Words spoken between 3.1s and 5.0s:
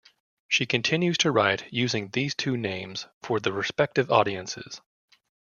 for the respective audiences.